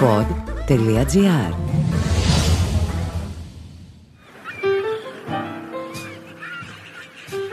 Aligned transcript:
pod.gr 0.00 1.54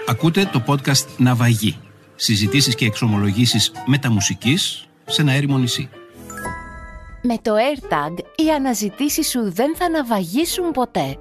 Ακούτε 0.08 0.50
το 0.52 0.64
podcast 0.68 1.06
«Ναυαγή» 1.18 1.78
Συζητήσεις 2.16 2.76
και 2.76 2.86
εξομολογήσεις 2.86 3.72
μεταμουσικής 3.86 4.88
σε 5.06 5.22
ένα 5.22 5.32
έρημο 5.32 5.58
νησί. 5.58 5.90
Με 7.22 7.38
το 7.42 7.52
AirTag 7.56 8.18
οι 8.36 8.52
αναζητήσεις 8.52 9.30
σου 9.30 9.52
δεν 9.52 9.76
θα 9.76 9.90
ναυαγίσουν 9.90 10.72
ποτέ. 10.72 11.18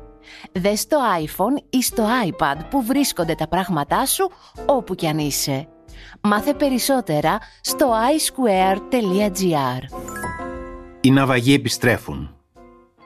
Δες 0.52 0.80
στο 0.80 0.98
iPhone 1.24 1.62
ή 1.70 1.82
στο 1.82 2.06
iPad 2.28 2.56
που 2.70 2.82
βρίσκονται 2.82 3.34
τα 3.34 3.48
πράγματά 3.48 4.06
σου 4.06 4.30
όπου 4.66 4.94
κι 4.94 5.06
αν 5.06 5.18
είσαι. 5.18 5.68
Μάθε 6.20 6.54
περισσότερα 6.54 7.38
στο 7.60 7.92
iSquare.gr 8.16 9.82
Οι 11.04 11.10
ναυαγοί 11.10 11.54
επιστρέφουν 11.54 12.34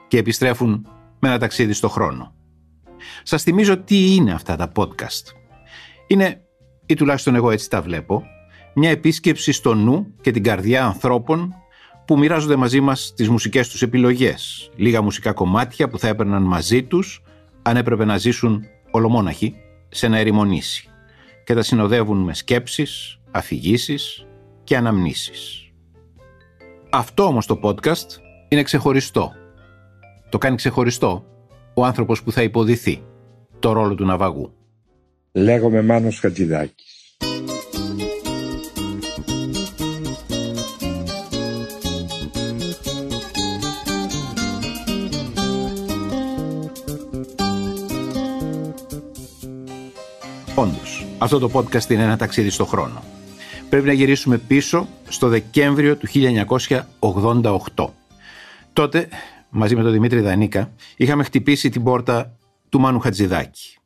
και 0.07 0.17
επιστρέφουν 0.17 0.87
με 1.19 1.27
ένα 1.27 1.37
ταξίδι 1.37 1.73
στο 1.73 1.89
χρόνο. 1.89 2.33
Σας 3.23 3.43
θυμίζω 3.43 3.77
τι 3.77 4.15
είναι 4.15 4.31
αυτά 4.31 4.55
τα 4.55 4.71
podcast. 4.75 5.23
Είναι, 6.07 6.41
ή 6.85 6.93
τουλάχιστον 6.93 7.35
εγώ 7.35 7.51
έτσι 7.51 7.69
τα 7.69 7.81
βλέπω, 7.81 8.23
μια 8.75 8.89
επίσκεψη 8.89 9.51
στο 9.51 9.73
νου 9.73 10.13
και 10.21 10.31
την 10.31 10.43
καρδιά 10.43 10.85
ανθρώπων 10.85 11.53
που 12.05 12.17
μοιράζονται 12.17 12.55
μαζί 12.55 12.79
μας 12.79 13.13
τις 13.15 13.29
μουσικές 13.29 13.69
τους 13.69 13.81
επιλογές. 13.81 14.71
Λίγα 14.75 15.01
μουσικά 15.01 15.33
κομμάτια 15.33 15.89
που 15.89 15.99
θα 15.99 16.07
έπαιρναν 16.07 16.43
μαζί 16.43 16.83
τους 16.83 17.23
αν 17.61 17.77
έπρεπε 17.77 18.05
να 18.05 18.17
ζήσουν 18.17 18.63
ολομόναχοι 18.91 19.55
σε 19.89 20.05
ένα 20.05 20.17
ερημονήσι 20.17 20.89
και 21.43 21.53
τα 21.53 21.61
συνοδεύουν 21.61 22.17
με 22.17 22.33
σκέψεις, 22.33 23.19
αφηγήσεις 23.31 24.27
και 24.63 24.77
αναμνήσεις. 24.77 25.68
Αυτό 26.91 27.23
όμως 27.23 27.45
το 27.45 27.59
podcast 27.63 28.07
είναι 28.47 28.63
ξεχωριστό. 28.63 29.33
Το 30.29 30.37
κάνει 30.37 30.55
ξεχωριστό 30.55 31.25
ο 31.73 31.85
άνθρωπος 31.85 32.23
που 32.23 32.31
θα 32.31 32.41
υποδηθεί 32.41 33.03
το 33.59 33.71
ρόλο 33.71 33.95
του 33.95 34.05
ναυαγού. 34.05 34.53
Λέγομαι 35.31 35.81
Μάνος 35.81 36.19
Χατζηδάκης. 36.19 37.17
Όντως, 50.55 51.05
αυτό 51.17 51.39
το 51.39 51.49
podcast 51.53 51.89
είναι 51.89 52.03
ένα 52.03 52.17
ταξίδι 52.17 52.49
στο 52.49 52.65
χρόνο. 52.65 53.03
Πρέπει 53.69 53.87
να 53.87 53.93
γυρίσουμε 53.93 54.37
πίσω 54.37 54.87
στο 55.07 55.27
Δεκέμβριο 55.27 55.97
του 55.97 56.07
1988. 57.75 57.87
Τότε, 58.73 59.09
μαζί 59.49 59.75
με 59.75 59.83
τον 59.83 59.91
Δημήτρη 59.91 60.19
Δανίκα, 60.19 60.71
είχαμε 60.97 61.23
χτυπήσει 61.23 61.69
την 61.69 61.83
πόρτα 61.83 62.37
του 62.69 62.79
Μάνου 62.79 62.99
Χατζηδάκη. 62.99 63.77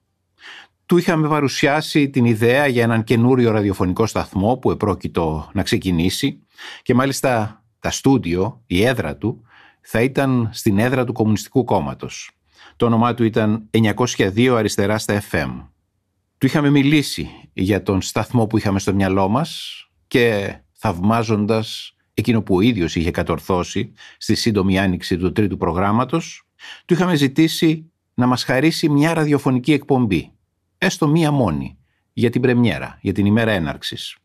Του 0.85 0.97
είχαμε 0.97 1.27
παρουσιάσει 1.27 2.09
την 2.09 2.25
ιδέα 2.25 2.67
για 2.67 2.83
έναν 2.83 3.03
καινούριο 3.03 3.51
ραδιοφωνικό 3.51 4.05
σταθμό 4.05 4.57
που 4.57 4.71
επρόκειτο 4.71 5.49
να 5.53 5.63
ξεκινήσει 5.63 6.39
και 6.81 6.93
μάλιστα 6.93 7.63
τα 7.79 7.91
στούντιο, 7.91 8.61
η 8.67 8.83
έδρα 8.83 9.15
του, 9.15 9.41
θα 9.81 10.01
ήταν 10.01 10.49
στην 10.53 10.79
έδρα 10.79 11.03
του 11.03 11.13
Κομμουνιστικού 11.13 11.63
Κόμματος. 11.63 12.31
Το 12.75 12.85
όνομά 12.85 13.13
του 13.13 13.23
ήταν 13.23 13.69
902 13.71 14.55
αριστερά 14.57 14.97
στα 14.97 15.21
FM 15.31 15.72
του 16.43 16.49
είχαμε 16.49 16.69
μιλήσει 16.69 17.29
για 17.53 17.83
τον 17.83 18.01
σταθμό 18.01 18.47
που 18.47 18.57
είχαμε 18.57 18.79
στο 18.79 18.93
μυαλό 18.93 19.27
μας 19.27 19.73
και 20.07 20.55
θαυμάζοντας 20.71 21.95
εκείνο 22.13 22.41
που 22.41 22.55
ο 22.55 22.61
ίδιος 22.61 22.95
είχε 22.95 23.11
κατορθώσει 23.11 23.93
στη 24.17 24.35
σύντομη 24.35 24.79
άνοιξη 24.79 25.17
του 25.17 25.31
τρίτου 25.31 25.57
προγράμματος, 25.57 26.47
του 26.85 26.93
είχαμε 26.93 27.15
ζητήσει 27.15 27.91
να 28.13 28.27
μας 28.27 28.43
χαρίσει 28.43 28.89
μια 28.89 29.13
ραδιοφωνική 29.13 29.73
εκπομπή, 29.73 30.31
έστω 30.77 31.07
μία 31.07 31.31
μόνη, 31.31 31.77
για 32.13 32.29
την 32.29 32.41
πρεμιέρα, 32.41 32.97
για 33.01 33.13
την 33.13 33.25
ημέρα 33.25 33.51
έναρξης. 33.51 34.17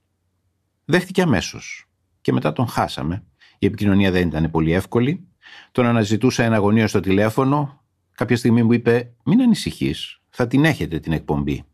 Δέχτηκε 0.85 1.23
αμέσως 1.23 1.89
και 2.21 2.33
μετά 2.33 2.53
τον 2.53 2.67
χάσαμε. 2.67 3.25
Η 3.59 3.67
επικοινωνία 3.67 4.11
δεν 4.11 4.29
ήταν 4.29 4.51
πολύ 4.51 4.73
εύκολη. 4.73 5.29
Τον 5.73 5.87
αναζητούσα 5.87 6.45
ένα 6.45 6.57
αγωνία 6.57 6.89
στο 6.89 7.01
τηλέφωνο. 7.01 7.85
Κάποια 8.13 8.37
στιγμή 8.37 8.63
μου 8.63 8.73
είπε 8.73 9.15
«Μην 9.25 9.41
ανησυχείς, 9.41 10.21
θα 10.29 10.47
την 10.47 10.65
έχετε 10.65 10.99
την 10.99 11.13
εκπομπή» 11.13 11.68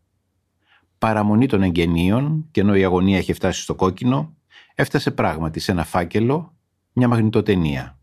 παραμονή 1.05 1.45
των 1.45 1.63
εγγενείων 1.63 2.47
και 2.51 2.61
ενώ 2.61 2.75
η 2.75 2.83
αγωνία 2.83 3.17
είχε 3.17 3.33
φτάσει 3.33 3.61
στο 3.61 3.75
κόκκινο, 3.75 4.35
έφτασε 4.75 5.11
πράγματι 5.11 5.59
σε 5.59 5.71
ένα 5.71 5.83
φάκελο 5.83 6.53
μια 6.93 7.07
μαγνητοτενία. 7.07 7.99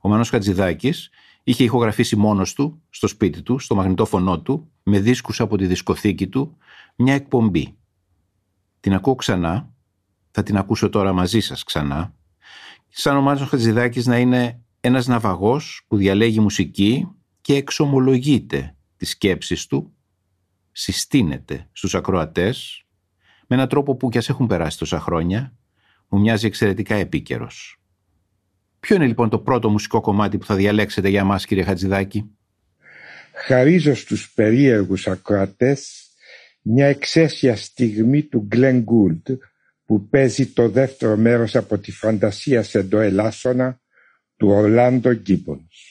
Ο 0.00 0.08
Μανός 0.08 0.28
Χατζηδάκης 0.28 1.10
είχε 1.42 1.64
ηχογραφήσει 1.64 2.16
μόνος 2.16 2.52
του, 2.52 2.82
στο 2.90 3.06
σπίτι 3.06 3.42
του, 3.42 3.58
στο 3.58 3.74
μαγνητόφωνό 3.74 4.40
του, 4.40 4.70
με 4.82 5.00
δίσκους 5.00 5.40
από 5.40 5.56
τη 5.56 5.66
δισκοθήκη 5.66 6.26
του, 6.28 6.56
μια 6.96 7.14
εκπομπή. 7.14 7.76
Την 8.80 8.94
ακούω 8.94 9.14
ξανά, 9.14 9.70
θα 10.30 10.42
την 10.42 10.56
ακούσω 10.56 10.88
τώρα 10.88 11.12
μαζί 11.12 11.40
σας 11.40 11.64
ξανά, 11.64 12.14
σαν 12.88 13.16
ο 13.16 13.20
Μάνος 13.20 13.48
Χατζηδάκης 13.48 14.06
να 14.06 14.18
είναι 14.18 14.60
ένας 14.80 15.06
ναυαγός 15.06 15.84
που 15.88 15.96
διαλέγει 15.96 16.40
μουσική 16.40 17.08
και 17.40 17.54
εξομολογείται 17.54 18.76
τις 18.96 19.10
σκέψεις 19.10 19.66
του 19.66 19.92
συστήνεται 20.80 21.68
στους 21.72 21.94
ακροατές 21.94 22.84
με 23.46 23.56
έναν 23.56 23.68
τρόπο 23.68 23.96
που 23.96 24.08
κι 24.08 24.18
ας 24.18 24.28
έχουν 24.28 24.46
περάσει 24.46 24.78
τόσα 24.78 25.00
χρόνια 25.00 25.52
μου 26.08 26.20
μοιάζει 26.20 26.46
εξαιρετικά 26.46 26.94
επίκαιρος. 26.94 27.80
Ποιο 28.80 28.96
είναι 28.96 29.06
λοιπόν 29.06 29.28
το 29.28 29.38
πρώτο 29.38 29.70
μουσικό 29.70 30.00
κομμάτι 30.00 30.38
που 30.38 30.44
θα 30.44 30.54
διαλέξετε 30.54 31.08
για 31.08 31.24
μας 31.24 31.46
κύριε 31.46 31.64
Χατζηδάκη; 31.64 32.30
Χαρίζω 33.46 33.94
στους 33.94 34.30
περίεργους 34.30 35.06
ακροατές 35.06 36.08
μια 36.62 36.86
εξαίσια 36.86 37.56
στιγμή 37.56 38.22
του 38.22 38.48
Glenn 38.52 38.84
Gould 38.84 39.36
που 39.84 40.08
παίζει 40.08 40.46
το 40.46 40.68
δεύτερο 40.68 41.16
μέρος 41.16 41.56
από 41.56 41.78
τη 41.78 41.92
φαντασία 41.92 42.62
σε 42.62 42.84
το 42.84 42.98
ελάσσονα 42.98 43.80
του 44.36 44.48
Ορλάντο 44.48 45.14
Γκίμπονς. 45.14 45.87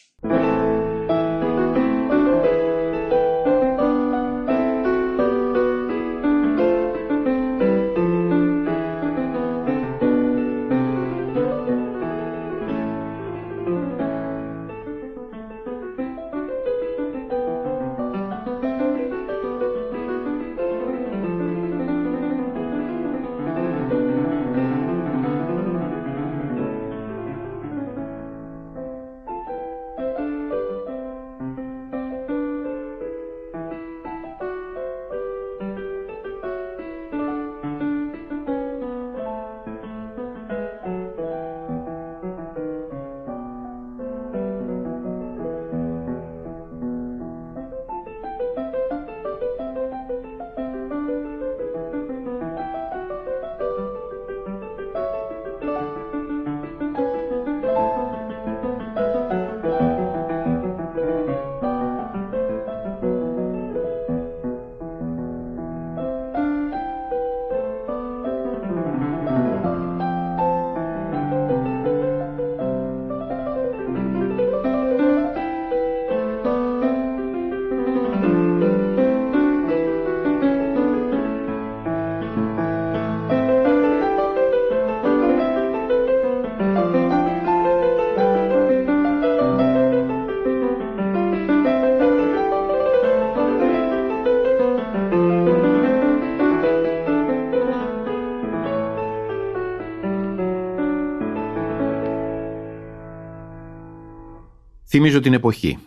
Θυμίζω 105.00 105.20
την 105.20 105.34
εποχή. 105.34 105.78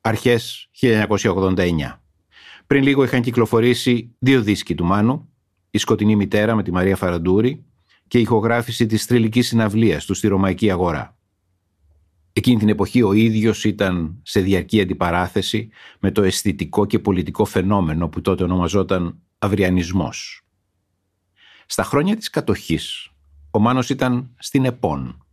Αρχές 0.00 0.68
1989. 0.80 2.02
Πριν 2.66 2.82
λίγο 2.82 3.04
είχαν 3.04 3.22
κυκλοφορήσει 3.22 4.14
δύο 4.18 4.42
δίσκοι 4.42 4.74
του 4.74 4.84
Μάνου, 4.84 5.28
«Η 5.70 5.78
σκοτεινή 5.78 6.16
μητέρα» 6.16 6.54
με 6.54 6.62
τη 6.62 6.72
Μαρία 6.72 6.96
Φαραντούρη 6.96 7.64
και 8.08 8.18
η 8.18 8.20
ηχογράφηση 8.20 8.86
της 8.86 9.06
τριλικής 9.06 9.46
συναυλίας 9.46 10.04
του 10.04 10.14
στη 10.14 10.28
Ρωμαϊκή 10.28 10.70
Αγορά. 10.70 11.16
Εκείνη 12.32 12.58
την 12.58 12.68
εποχή 12.68 13.02
ο 13.02 13.12
ίδιος 13.12 13.64
ήταν 13.64 14.20
σε 14.22 14.40
διαρκή 14.40 14.80
αντιπαράθεση 14.80 15.68
με 15.98 16.10
το 16.10 16.22
αισθητικό 16.22 16.86
και 16.86 16.98
πολιτικό 16.98 17.44
φαινόμενο 17.44 18.08
που 18.08 18.20
τότε 18.20 18.44
ονομαζόταν 18.44 19.18
αυριανισμός. 19.38 20.46
Στα 21.66 21.82
χρόνια 21.82 22.16
της 22.16 22.30
κατοχής, 22.30 23.10
ο 23.50 23.58
Μάνος 23.58 23.90
ήταν 23.90 24.34
στην 24.38 24.64
ΕΠΟΝ. 24.64 25.26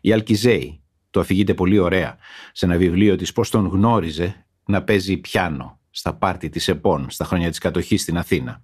Η 0.00 0.12
Αλκιζέη, 0.12 0.83
το 1.14 1.20
αφηγείται 1.20 1.54
πολύ 1.54 1.78
ωραία, 1.78 2.16
σε 2.52 2.66
ένα 2.66 2.76
βιβλίο 2.76 3.16
της 3.16 3.32
πώς 3.32 3.50
τον 3.50 3.66
γνώριζε 3.66 4.46
να 4.64 4.82
παίζει 4.82 5.16
πιάνο 5.16 5.80
στα 5.90 6.14
πάρτι 6.14 6.48
της 6.48 6.68
ΕΠΟΝ 6.68 7.06
στα 7.10 7.24
χρόνια 7.24 7.48
της 7.48 7.58
κατοχής 7.58 8.02
στην 8.02 8.18
Αθήνα. 8.18 8.62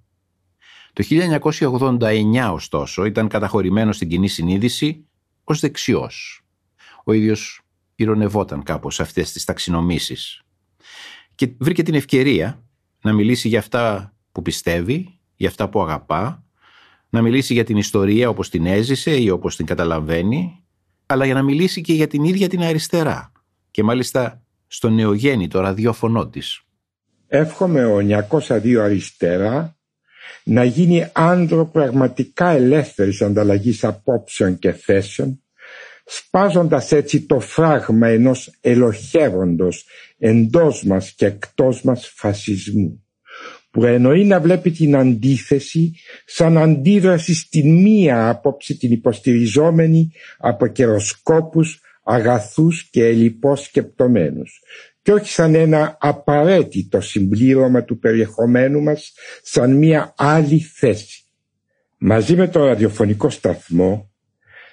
Το 0.92 1.04
1989 1.08 2.50
ωστόσο 2.52 3.04
ήταν 3.04 3.28
καταχωρημένος 3.28 3.96
στην 3.96 4.08
κοινή 4.08 4.28
συνείδηση 4.28 5.06
ως 5.44 5.60
δεξιός. 5.60 6.44
Ο 7.04 7.12
ίδιος 7.12 7.60
ηρωνευόταν 7.94 8.62
κάπως 8.62 8.94
σε 8.94 9.02
αυτές 9.02 9.32
τις 9.32 9.44
ταξινομήσεις 9.44 10.42
και 11.34 11.52
βρήκε 11.58 11.82
την 11.82 11.94
ευκαιρία 11.94 12.64
να 13.02 13.12
μιλήσει 13.12 13.48
για 13.48 13.58
αυτά 13.58 14.14
που 14.32 14.42
πιστεύει, 14.42 15.18
για 15.36 15.48
αυτά 15.48 15.68
που 15.68 15.82
αγαπά, 15.82 16.44
να 17.10 17.22
μιλήσει 17.22 17.52
για 17.52 17.64
την 17.64 17.76
ιστορία 17.76 18.28
όπως 18.28 18.50
την 18.50 18.66
έζησε 18.66 19.20
ή 19.20 19.30
όπως 19.30 19.56
την 19.56 19.66
καταλαβαίνει, 19.66 20.64
αλλά 21.10 21.24
για 21.24 21.34
να 21.34 21.42
μιλήσει 21.42 21.80
και 21.80 21.92
για 21.92 22.06
την 22.06 22.24
ίδια 22.24 22.48
την 22.48 22.62
αριστερά 22.62 23.32
και 23.70 23.82
μάλιστα 23.82 24.42
στο 24.66 24.90
νεογέννητο 24.90 25.60
ραδιόφωνο 25.60 26.28
της. 26.28 26.62
Εύχομαι 27.26 27.84
ο 27.84 28.26
902 28.38 28.76
αριστερά 28.76 29.76
να 30.44 30.64
γίνει 30.64 31.08
άντρο 31.12 31.66
πραγματικά 31.66 32.48
ελεύθερης 32.48 33.22
ανταλλαγής 33.22 33.84
απόψεων 33.84 34.58
και 34.58 34.72
θέσεων, 34.72 35.42
σπάζοντας 36.04 36.92
έτσι 36.92 37.20
το 37.20 37.40
φράγμα 37.40 38.08
ενός 38.08 38.52
ελοχεύοντος 38.60 39.86
εντός 40.18 40.84
μας 40.84 41.12
και 41.12 41.26
εκτός 41.26 41.82
μας 41.82 42.12
φασισμού 42.14 43.04
που 43.70 43.84
εννοεί 43.84 44.24
να 44.24 44.40
βλέπει 44.40 44.70
την 44.70 44.96
αντίθεση 44.96 45.94
σαν 46.24 46.58
αντίδραση 46.58 47.34
στην 47.34 47.80
μία 47.80 48.28
άποψη 48.28 48.76
την 48.76 48.92
υποστηριζόμενη 48.92 50.12
από 50.38 50.66
καιροσκόπους 50.66 51.80
αγαθούς 52.02 52.88
και 52.90 53.04
ελλειπώς 53.04 53.62
σκεπτομένους 53.62 54.60
και 55.02 55.12
όχι 55.12 55.30
σαν 55.30 55.54
ένα 55.54 55.96
απαραίτητο 56.00 57.00
συμπλήρωμα 57.00 57.84
του 57.84 57.98
περιεχομένου 57.98 58.82
μας 58.82 59.12
σαν 59.42 59.72
μία 59.72 60.14
άλλη 60.16 60.58
θέση. 60.58 61.24
Μαζί 61.98 62.36
με 62.36 62.48
το 62.48 62.64
ραδιοφωνικό 62.64 63.30
σταθμό 63.30 64.10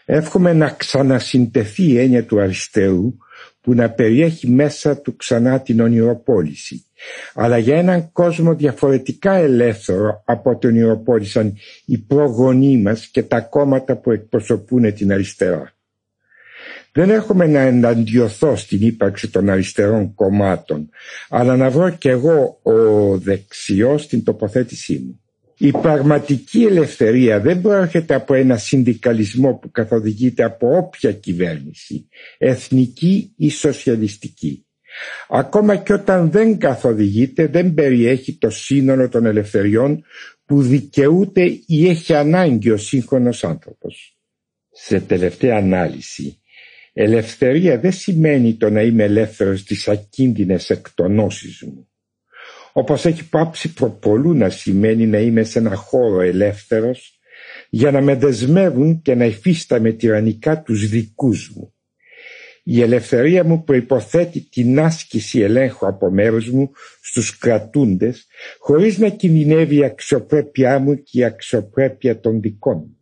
εύχομαι 0.06 0.54
να 0.54 0.70
ξανασυντεθεί 0.70 1.84
η 1.84 2.00
έννοια 2.00 2.26
του 2.26 2.40
αριστερού 2.40 3.18
που 3.62 3.74
να 3.74 3.90
περιέχει 3.90 4.50
μέσα 4.50 5.02
του 5.02 5.16
ξανά 5.16 5.62
την 5.62 5.80
ονειροπόληση 5.80 6.87
αλλά 7.34 7.58
για 7.58 7.78
έναν 7.78 8.12
κόσμο 8.12 8.56
διαφορετικά 8.56 9.34
ελεύθερο 9.34 10.22
από 10.26 10.58
τον 10.58 10.70
ονειροπόλησαν 10.70 11.54
οι 11.86 11.98
προγονείς 11.98 12.82
μας 12.84 13.08
και 13.08 13.24
τα 13.24 13.40
κόμματα 13.40 13.96
που 13.96 14.12
εκπροσωπούν 14.12 14.94
την 14.94 15.12
αριστερά. 15.12 15.72
Δεν 16.92 17.10
έχουμε 17.10 17.48
να 17.48 17.60
εναντιωθώ 17.60 18.56
στην 18.56 18.82
ύπαρξη 18.82 19.30
των 19.30 19.50
αριστερών 19.50 20.14
κομμάτων, 20.14 20.90
αλλά 21.30 21.56
να 21.58 21.70
βρω 21.70 21.90
κι 21.90 22.08
εγώ 22.08 22.60
ο 22.64 22.74
δεξιός 23.18 24.04
στην 24.04 24.24
τοποθέτησή 24.24 25.04
μου. 25.06 25.22
Η 25.58 25.72
πραγματική 25.72 26.64
ελευθερία 26.64 27.40
δεν 27.40 27.62
προέρχεται 27.62 28.14
από 28.14 28.34
ένα 28.34 28.58
συνδικαλισμό 28.58 29.54
που 29.54 29.72
καθοδηγείται 29.72 30.44
από 30.44 30.78
όποια 30.78 31.12
κυβέρνηση, 31.12 32.08
εθνική 32.38 33.34
ή 33.38 33.50
σοσιαλιστική. 33.50 34.67
Ακόμα 35.30 35.76
και 35.76 35.94
όταν 35.94 36.32
δεν 36.32 36.58
καθοδηγείται 36.58 37.48
δεν 37.48 37.74
περιέχει 37.74 38.38
το 38.38 38.50
σύνολο 38.50 39.10
των 39.10 39.26
ελευθεριών 39.26 40.04
που 40.46 40.62
δικαιούται 40.62 41.60
ή 41.66 41.88
έχει 41.90 42.14
ανάγκη 42.14 42.72
ο 42.72 42.78
σύγχρονος 42.78 43.44
άνθρωπος. 43.44 44.18
Σε 44.72 45.00
τελευταία 45.00 45.58
ανάλυση, 45.58 46.42
ελευθερία 46.94 47.80
δεν 47.80 47.92
σημαίνει 47.92 48.56
το 48.56 48.70
να 48.70 48.82
είμαι 48.82 49.04
ελεύθερος 49.04 49.60
στις 49.60 49.88
ακίνδυνες 49.88 50.70
εκτονώσεις 50.70 51.62
μου. 51.62 51.88
Όπως 52.74 53.06
έχει 53.06 53.30
πάψει 53.30 53.74
προπολού 53.74 54.34
να 54.34 54.50
σημαίνει 54.50 55.06
να 55.08 55.18
είμαι 55.18 55.44
σε 55.44 55.60
ένα 55.60 55.76
χώρο 55.76 56.22
ελεύθερος 56.22 57.20
για 57.70 57.92
να 57.92 58.02
με 58.02 58.16
δεσμεύουν 58.16 59.02
και 59.02 59.16
να 59.16 59.26
υφίσταμαι 59.26 59.92
τυραννικά 59.92 60.62
τους 60.62 60.90
δικούς 60.90 61.52
μου 61.56 61.77
η 62.70 62.82
ελευθερία 62.82 63.44
μου 63.44 63.64
προϋποθέτει 63.64 64.42
την 64.42 64.80
άσκηση 64.80 65.40
ελέγχου 65.40 65.88
από 65.88 66.12
μέρους 66.12 66.50
μου 66.50 66.72
στους 67.02 67.38
κρατούντες 67.38 68.28
χωρίς 68.60 68.98
να 68.98 69.10
κινδυνεύει 69.10 69.76
η 69.76 69.84
αξιοπρέπειά 69.84 70.80
μου 70.80 71.04
και 71.04 71.20
η 71.20 71.24
αξιοπρέπεια 71.24 72.20
των 72.20 72.42
δικών 72.42 72.78
μου. 72.78 72.98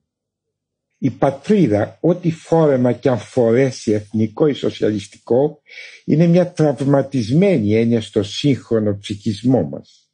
Η 0.97 1.09
πατρίδα, 1.09 1.97
ό,τι 2.01 2.31
φόρεμα 2.31 2.91
και 2.91 3.09
αν 3.09 3.17
φορέσει 3.17 3.91
εθνικό 3.91 4.47
ή 4.47 4.53
σοσιαλιστικό, 4.53 5.61
είναι 6.05 6.27
μια 6.27 6.51
τραυματισμένη 6.51 7.75
έννοια 7.75 8.01
στο 8.01 8.23
σύγχρονο 8.23 8.97
ψυχισμό 8.97 9.63
μας. 9.63 10.11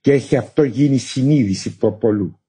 Και 0.00 0.12
έχει 0.12 0.36
αυτό 0.36 0.62
γίνει 0.62 0.98
συνείδηση 0.98 1.76
προπολού. 1.76 2.40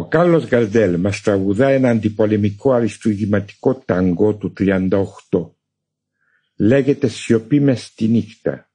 Ο 0.00 0.08
Κάρλος 0.08 0.46
Γκαρδέλ 0.46 0.96
μας 1.00 1.20
τραγουδά 1.20 1.68
ένα 1.68 1.88
αντιπολεμικό 1.90 2.72
αριστουργηματικό 2.72 3.74
ταγκό 3.74 4.34
του 4.34 4.52
38. 4.58 4.88
Λέγεται 6.56 7.08
«Σιωπή 7.08 7.60
μες 7.60 7.82
στη 7.84 8.08
νύχτα» 8.08 8.70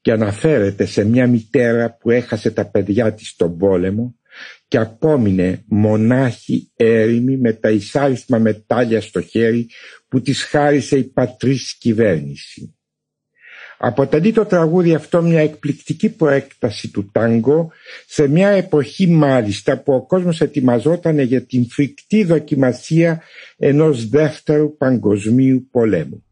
και 0.00 0.12
αναφέρεται 0.12 0.84
σε 0.84 1.04
μια 1.04 1.26
μητέρα 1.26 1.96
που 1.96 2.10
έχασε 2.10 2.50
τα 2.50 2.70
παιδιά 2.70 3.14
της 3.14 3.28
στον 3.28 3.58
πόλεμο 3.58 4.16
και 4.68 4.78
απόμεινε 4.78 5.64
μονάχη 5.66 6.70
έρημη 6.76 7.36
με 7.36 7.52
τα 7.52 7.70
εισάρισμα 7.70 8.38
μετάλλια 8.38 9.00
στο 9.00 9.20
χέρι 9.20 9.68
που 10.08 10.20
της 10.20 10.42
χάρισε 10.42 10.96
η 10.98 11.04
πατρίς 11.04 11.76
κυβέρνηση. 11.78 12.76
Αποτελεί 13.84 14.32
το 14.32 14.44
τραγούδι 14.44 14.94
αυτό 14.94 15.22
μια 15.22 15.40
εκπληκτική 15.40 16.08
προέκταση 16.08 16.90
του 16.90 17.10
τάγκο 17.12 17.72
σε 18.06 18.28
μια 18.28 18.48
εποχή 18.48 19.06
μάλιστα 19.06 19.78
που 19.78 19.92
ο 19.92 20.06
κόσμος 20.06 20.40
ετοιμαζόταν 20.40 21.18
για 21.18 21.42
την 21.42 21.68
φρικτή 21.68 22.24
δοκιμασία 22.24 23.22
ενός 23.58 24.08
δεύτερου 24.08 24.76
παγκοσμίου 24.76 25.68
πολέμου. 25.70 26.24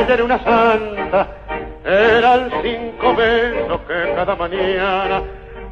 Ella 0.00 0.14
era 0.14 0.24
una 0.24 0.38
santa. 0.42 1.28
Eran 1.84 2.50
cinco 2.62 3.14
besos 3.14 3.80
que 3.82 4.14
cada 4.14 4.34
mañana 4.36 5.22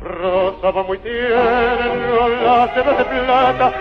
rozaba 0.03 0.83
muy 0.83 0.99
tierno 0.99 2.29
la 2.45 2.75
seda 2.75 2.93
de 2.99 3.05
plata 3.05 3.73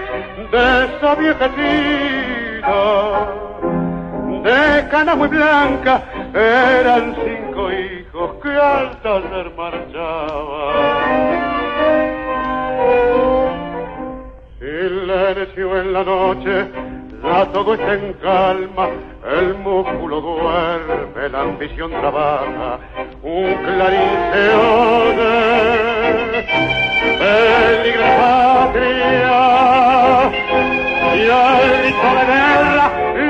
de 0.51 0.85
esa 0.85 1.15
viejecita. 1.15 2.71
De 4.43 4.89
cana 4.89 5.15
muy 5.15 5.27
blanca 5.27 6.01
eran 6.33 7.15
cinco 7.23 7.71
hijos 7.71 8.31
que 8.41 8.49
al 8.49 9.01
taller 9.01 9.51
marchaban. 9.55 11.01
Silencio 14.59 15.81
en 15.81 15.93
la 15.93 16.03
noche 16.03 16.90
ya 17.23 17.45
todo 17.51 17.73
está 17.75 17.93
en 17.93 18.13
calma, 18.13 18.89
el 19.37 19.53
músculo 19.55 20.21
duerme, 20.21 21.29
la 21.29 21.41
ambición 21.41 21.91
trabaja, 21.91 22.79
un 23.21 23.53
clarín 23.53 24.17
se 24.31 24.55
oye, 24.55 26.47
peligra 27.19 28.17
patria, 28.17 29.37
y 31.15 31.29
al 31.29 31.69
grito 31.81 32.09
de 32.17 32.23
guerra 32.25 32.85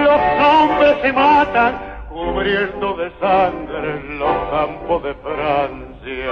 los 0.05 0.21
hombres 0.47 0.93
se 1.01 1.11
matan, 1.13 1.71
cubriendo 2.09 2.87
de 2.95 3.07
sangre 3.19 3.89
los 4.17 4.37
campos 4.51 4.97
de 5.03 5.13
Francia. 5.15 6.31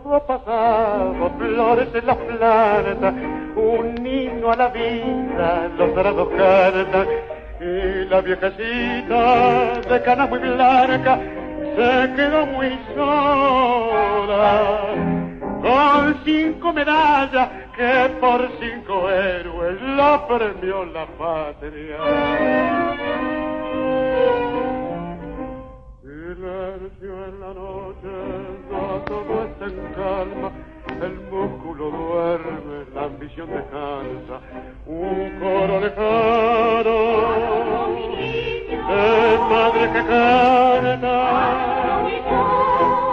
Todo 0.00 0.16
ha 0.16 0.26
pasado, 0.26 1.30
flores 1.38 1.88
en 1.94 2.06
la 2.06 2.14
planta, 2.14 3.14
un 3.56 4.06
himno 4.06 4.52
a 4.52 4.56
la 4.56 4.68
vida, 4.68 5.68
los 5.76 5.94
dorados 5.94 6.28
cantan, 6.36 7.06
y 7.60 8.04
la 8.08 8.20
viejecita 8.20 9.80
de 9.80 10.02
cana 10.02 10.26
muy 10.26 10.38
blanca 10.38 11.18
se 11.76 12.12
quedó 12.14 12.46
muy 12.46 12.78
sola, 12.94 14.78
con 15.62 16.16
cinco 16.24 16.72
medallas 16.72 17.48
que 17.76 18.10
por 18.20 18.48
cinco 18.60 19.10
héroes 19.10 19.80
la 19.82 20.26
premió 20.26 20.84
la 20.84 21.06
patria. 21.06 23.27
Silencio 26.38 27.12
en 27.24 27.34
la 27.40 27.52
noche, 27.52 28.12
ya 28.70 29.04
todo 29.06 29.42
está 29.42 29.64
en 29.64 29.78
calma, 29.92 30.48
el 31.02 31.14
músculo 31.32 31.90
duerme, 31.90 32.76
la 32.94 33.02
ambición 33.06 33.48
descansa, 33.50 34.40
un 34.86 35.40
coro 35.40 35.80
lejano 35.80 36.96
de 38.68 39.38
madre 39.50 39.84
que 39.92 40.02
canta, 40.06 41.16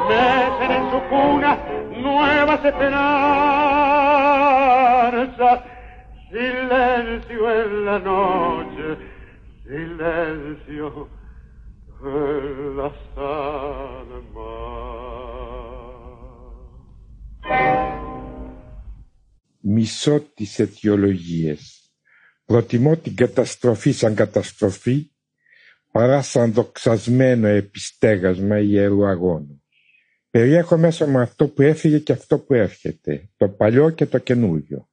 mecen 0.08 0.72
en 0.72 0.86
su 0.92 1.00
cuna 1.10 1.52
nuevas 1.98 2.64
esperanzas, 2.64 3.06
silencio 6.30 7.42
en 7.52 7.86
la 7.86 7.98
noche, 7.98 8.98
silencio. 9.64 11.15
Μισώ 19.62 20.20
τις 20.34 20.60
αιτιολογίες. 20.60 21.92
Προτιμώ 22.46 22.98
την 22.98 23.16
καταστροφή 23.16 23.92
σαν 23.92 24.16
καταστροφή 24.16 25.10
παρά 25.92 26.22
σαν 26.22 26.54
δοξασμένο 26.54 27.48
επιστέγασμα 27.48 28.60
ιερού 28.60 29.06
αγώνου. 29.06 29.64
Περιέχω 30.30 30.78
μέσα 30.78 31.08
μου 31.08 31.20
αυτό 31.20 31.48
που 31.48 31.62
έφυγε 31.62 32.00
και 32.00 32.12
αυτό 32.12 32.40
που 32.40 32.54
έρχεται, 32.54 33.30
το 33.38 33.50
παλιό 33.50 33.90
και 33.90 34.06
το 34.06 34.18
καινούριο. 34.18 34.90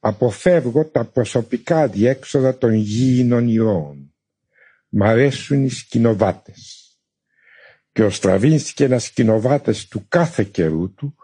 Αποφεύγω 0.00 0.84
τα 0.84 1.04
προσωπικά 1.04 1.88
διέξοδα 1.88 2.58
των 2.58 2.72
γήινων 2.72 3.48
ηρώων. 3.48 4.11
Μ' 4.94 5.02
αρέσουν 5.02 5.64
οι 5.64 5.70
σκηνοβάτες. 5.70 6.86
Και 7.92 8.02
ο 8.04 8.10
Στραβίνσκι 8.10 8.82
ένας 8.82 9.04
σκηνοβάτες 9.04 9.88
του 9.88 10.04
κάθε 10.08 10.44
καιρού 10.44 10.94
του 10.94 11.14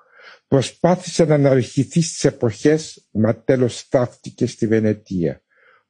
προσπάθησε 0.48 1.24
να 1.24 1.34
αναρχηθεί 1.34 2.00
στις 2.02 2.24
εποχές 2.24 3.08
μα 3.10 3.36
τέλος 3.36 3.78
στάφτηκε 3.78 4.46
στη 4.46 4.66
Βενετία 4.66 5.42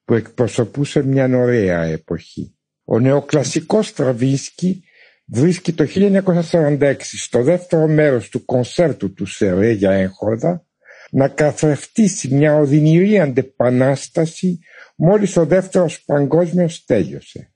που 0.05 0.15
εκπροσωπούσε 0.15 1.03
μια 1.03 1.37
ωραία 1.39 1.83
εποχή. 1.83 2.57
Ο 2.85 2.99
νεοκλασικός 3.01 3.87
Στραβίνσκι 3.87 4.83
βρίσκει 5.27 5.73
το 5.73 5.87
1946 5.89 6.95
στο 7.01 7.43
δεύτερο 7.43 7.87
μέρος 7.87 8.29
του 8.29 8.45
κονσέρτου 8.45 9.13
του 9.13 9.27
Σερέ 9.27 9.71
για 9.71 9.91
έγχορδα 9.91 10.67
να 11.11 11.29
καθρεφτήσει 11.29 12.35
μια 12.35 12.57
οδυνηρή 12.57 13.21
αντεπανάσταση 13.21 14.59
μόλις 14.97 15.37
ο 15.37 15.47
δεύτερος 15.47 16.05
παγκόσμιος 16.05 16.85
τέλειωσε. 16.85 17.53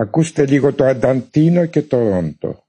Ακούστε 0.00 0.46
λίγο 0.46 0.72
το 0.72 0.84
Ανταντίνο 0.84 1.66
και 1.66 1.82
το 1.82 1.98
Ρόντο. 1.98 2.67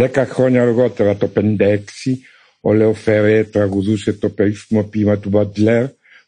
Δέκα 0.00 0.26
χρόνια 0.26 0.62
αργότερα, 0.62 1.16
το 1.16 1.30
1956, 1.34 1.78
ο 2.60 2.72
Λέο 2.72 2.92
Φερέ 2.92 3.44
τραγουδούσε 3.44 4.12
το 4.12 4.28
περίφημο 4.28 4.82
ποίημα 4.82 5.18
του 5.18 5.28
Μπαντλέρ 5.28 5.86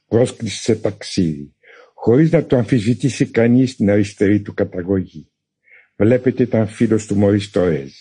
πρόσκληση 0.09 0.63
σε 0.63 0.75
ταξίδι, 0.75 1.55
χωρίς 1.95 2.31
να 2.31 2.45
το 2.45 2.57
αμφισβητήσει 2.57 3.27
κανείς 3.27 3.77
την 3.77 3.91
αριστερή 3.91 4.41
του 4.41 4.55
καταγωγή. 4.55 5.31
Βλέπετε 5.97 6.43
ήταν 6.43 6.69
φίλος 6.69 7.07
του 7.07 7.17
Μωρίς 7.17 7.51
Τορέζ. 7.51 7.93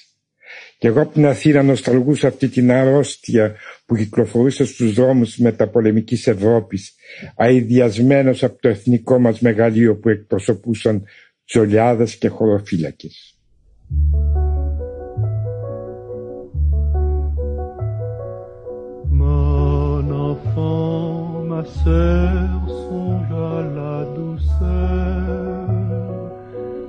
Και 0.78 0.88
εγώ 0.88 1.02
από 1.02 1.14
την 1.14 1.26
Αθήνα 1.26 1.64
νοσταλγούσα 1.64 2.28
αυτή 2.28 2.48
την 2.48 2.72
αρρώστια 2.72 3.56
που 3.86 3.96
κυκλοφορούσε 3.96 4.66
στους 4.66 4.94
δρόμους 4.94 5.38
μεταπολεμικής 5.38 6.28
Ευρώπης, 6.28 6.94
αειδιασμένος 7.36 8.44
από 8.44 8.62
το 8.62 8.68
εθνικό 8.68 9.20
μας 9.20 9.40
μεγαλείο 9.40 9.96
που 9.96 10.10
εκπροσωπούσαν 10.10 11.04
τζολιάδες 11.46 12.16
και 12.16 12.28
χωροφύλακες. 12.28 13.36
Sœur, 21.66 22.50
songe 22.68 23.32
à 23.32 23.62
la 23.78 24.06
douceur 24.16 25.72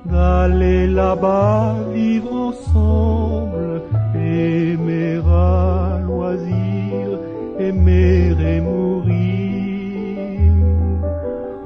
d'aller 0.05 0.87
là-bas 0.87 1.77
vivre 1.93 2.33
ensemble, 2.33 3.83
aimer 4.15 5.21
à 5.27 5.99
loisir, 6.05 7.19
aimer 7.59 8.35
et 8.53 8.61
mourir 8.61 9.13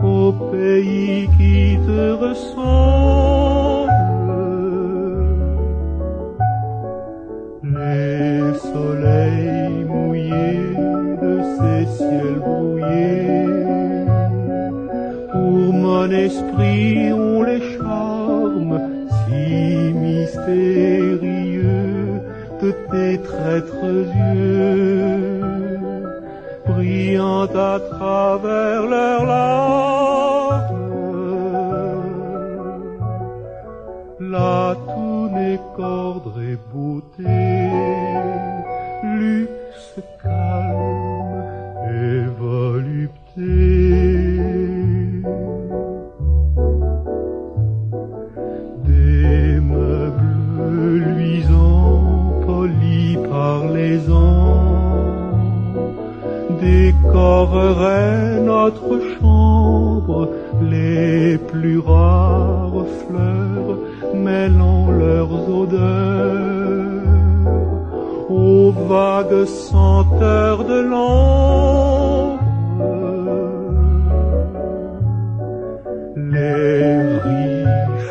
au 0.02 0.32
pays 0.52 1.28
qui 1.36 1.78
te 1.86 2.12
ressemble. 2.24 3.75
Mon 16.36 16.48
esprit 16.48 17.12
ont 17.12 17.42
les 17.42 17.60
charmes 17.76 18.80
si 19.10 19.92
mystérieux 19.94 21.22
de 22.62 22.70
tes 22.90 23.22
traîtres 23.22 23.84
yeux, 23.84 25.40
brillant 26.66 27.44
à 27.44 27.78
travers 27.90 28.82
leurs 28.86 29.24
larmes. 29.24 29.75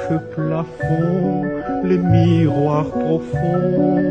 Riches 0.10 0.20
plafonds, 0.36 1.44
les 1.84 1.98
miroirs 1.98 2.90
profonds, 2.90 4.04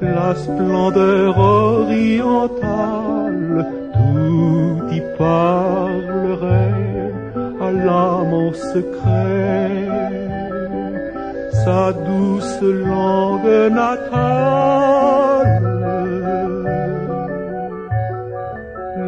la 0.00 0.34
splendeur 0.34 1.38
orientale, 1.38 2.56
tout 3.92 4.82
y 4.92 5.00
parlerait 5.18 7.12
à 7.60 7.70
l'âme 7.70 8.34
en 8.34 8.52
secret. 8.52 9.70
Sa 11.64 11.92
douce 11.92 12.60
langue 12.60 13.72
natale. 13.72 14.54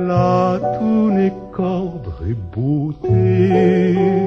Là 0.08 0.58
tout 0.78 1.10
n'est 1.10 1.34
qu'ordre 1.52 2.22
et 2.26 2.36
beauté, 2.54 4.25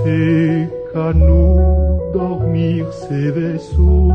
sur 0.00 0.04
ces 0.04 0.68
canaux 0.92 2.10
dormir 2.12 2.92
ces 2.92 3.30
vaisseaux 3.30 4.12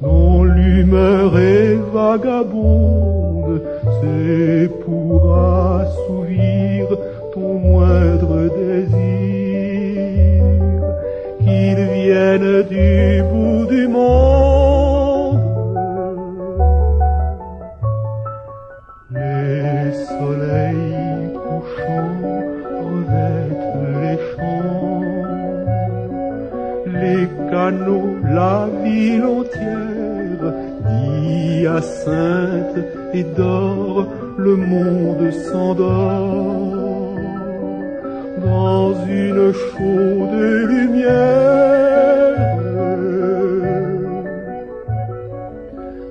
dont 0.00 0.44
l'humeur 0.44 1.38
est 1.38 1.74
vagabonde, 1.92 3.62
c'est 4.00 4.70
pour 4.84 5.36
assouvir 5.36 6.86
ton 7.34 7.54
moindre 7.54 8.48
désir 8.56 8.94
qu'ils 11.40 11.84
viennent 11.92 12.62
du 12.62 13.22
bout 13.30 13.66
du 13.66 13.88
monde. 13.88 14.57
Canaux, 27.68 28.16
la 28.24 28.68
ville 28.82 29.24
entière, 29.24 30.52
d'hyacinthe 30.86 32.78
et 33.12 33.24
d'or, 33.36 34.06
le 34.38 34.56
monde 34.56 35.30
s'endort 35.46 37.16
dans 38.44 38.94
une 39.06 39.52
chaude 39.52 40.40
lumière. 40.72 41.76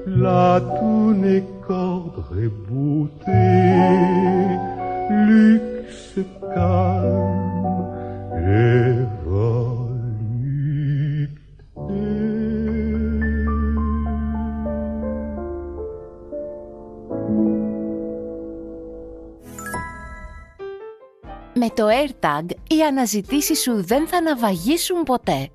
Là 0.07 0.59
tout 0.59 1.13
οι 22.77 22.83
αναζητήσεις 22.83 23.61
σου 23.61 23.83
δεν 23.85 24.07
θα 24.07 24.21
ναυαγίσουν 24.21 25.03
ποτέ. 25.03 25.49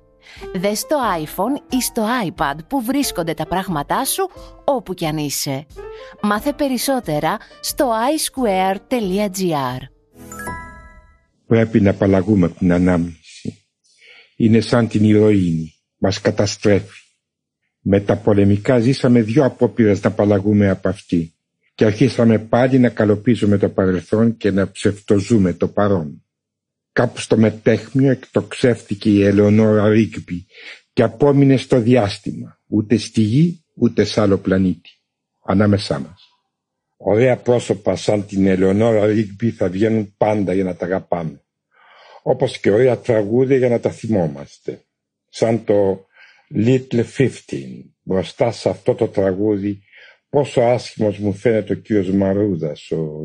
Δες 0.55 0.79
στο 0.79 0.97
iPhone 1.23 1.73
ή 1.75 1.81
στο 1.81 2.05
iPad 2.27 2.55
που 2.69 2.81
βρίσκονται 2.81 3.33
τα 3.33 3.45
πράγματά 3.47 4.05
σου 4.05 4.29
όπου 4.63 4.93
κι 4.93 5.05
αν 5.05 5.17
είσαι. 5.17 5.65
Μάθε 6.21 6.53
περισσότερα 6.53 7.37
στο 7.61 7.91
iSquare.gr 8.15 9.79
Πρέπει 11.47 11.81
να 11.81 11.89
απαλλαγούμε 11.89 12.45
από 12.45 12.57
την 12.57 12.73
ανάμνηση. 12.73 13.65
Είναι 14.35 14.59
σαν 14.59 14.87
την 14.87 15.03
ηρωίνη. 15.03 15.73
Μας 15.97 16.21
καταστρέφει. 16.21 17.01
Με 17.79 17.99
τα 17.99 18.15
πολεμικά 18.17 18.79
ζήσαμε 18.79 19.21
δύο 19.21 19.45
απόπειρες 19.45 20.03
να 20.03 20.09
απαλλαγούμε 20.09 20.69
από 20.69 20.89
αυτή 20.89 21.33
και 21.75 21.85
αρχίσαμε 21.85 22.39
πάλι 22.39 22.79
να 22.79 22.89
καλοπίζουμε 22.89 23.57
το 23.57 23.69
παρελθόν 23.69 24.37
και 24.37 24.51
να 24.51 24.71
ψευτοζούμε 24.71 25.53
το 25.53 25.67
παρόν. 25.67 26.22
Κάπου 26.93 27.19
στο 27.19 27.37
μετέχμιο 27.37 28.11
εκτοξεύτηκε 28.11 29.09
η 29.09 29.23
Ελεονόρα 29.23 29.87
Ρίγκμπι 29.87 30.45
και 30.93 31.03
απόμεινε 31.03 31.57
στο 31.57 31.79
διάστημα, 31.79 32.59
ούτε 32.67 32.97
στη 32.97 33.21
γη 33.21 33.63
ούτε 33.75 34.03
σε 34.03 34.21
άλλο 34.21 34.37
πλανήτη, 34.37 34.89
ανάμεσά 35.45 35.99
μας. 35.99 36.27
Ωραία 36.97 37.37
πρόσωπα 37.37 37.95
σαν 37.95 38.25
την 38.25 38.47
Ελεονόρα 38.47 39.05
Ρίγκμπι 39.05 39.51
θα 39.51 39.69
βγαίνουν 39.69 40.13
πάντα 40.17 40.53
για 40.53 40.63
να 40.63 40.75
τα 40.75 40.85
αγαπάμε. 40.85 41.41
Όπως 42.23 42.59
και 42.59 42.71
ωραία 42.71 42.97
τραγούδια 42.97 43.57
για 43.57 43.69
να 43.69 43.79
τα 43.79 43.89
θυμόμαστε. 43.89 44.81
Σαν 45.29 45.63
το 45.63 46.05
Little 46.55 47.03
Fifteen. 47.17 47.83
Μπροστά 48.03 48.51
σε 48.51 48.69
αυτό 48.69 48.95
το 48.95 49.07
τραγούδι 49.07 49.83
πόσο 50.29 50.61
άσχημος 50.61 51.17
μου 51.17 51.33
φαίνεται 51.33 51.73
ο 51.73 51.75
κύριος 51.75 52.09
Μαρούδας, 52.09 52.91
ο 52.91 53.21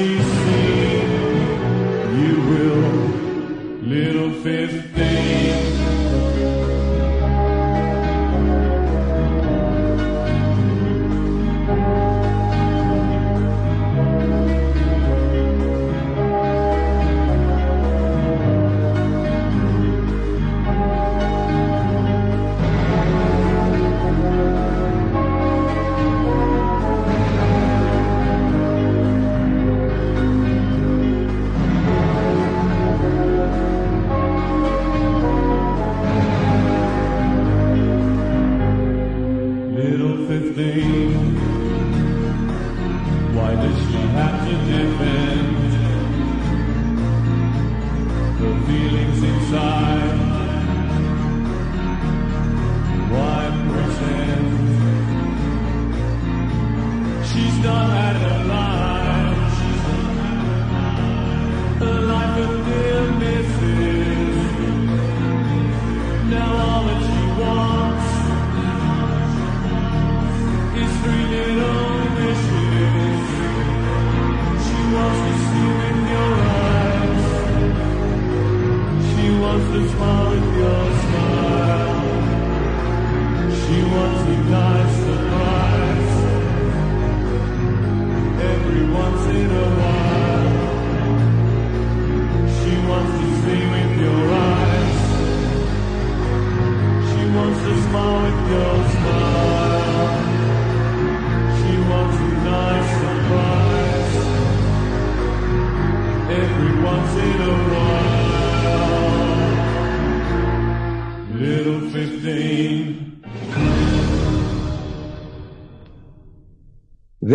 me. 0.00 0.29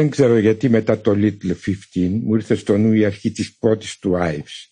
Δεν 0.05 0.13
ξέρω 0.13 0.37
γιατί 0.37 0.69
μετά 0.69 1.01
το 1.01 1.11
Little 1.15 1.53
15 1.95 2.09
μου 2.23 2.35
ήρθε 2.35 2.55
στο 2.55 2.77
νου 2.77 2.93
η 2.93 3.05
αρχή 3.05 3.31
της 3.31 3.57
πρώτης 3.57 3.99
του 3.99 4.11
Ives. 4.21 4.67